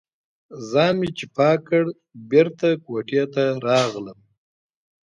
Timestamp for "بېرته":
2.31-2.67